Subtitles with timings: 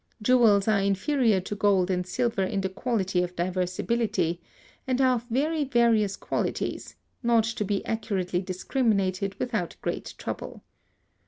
[0.19, 4.41] Jewels are inferior to gold and silver in the quality of divisibility;
[4.87, 10.63] and are of very various qualities, not to be accurately discriminated without great trouble.